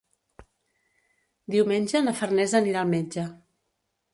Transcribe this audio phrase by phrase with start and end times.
[1.55, 3.27] Diumenge na Farners anirà al metge.